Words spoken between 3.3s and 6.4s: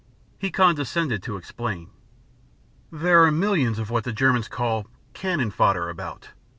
millions of what the Germans call 'cannon fodder' about.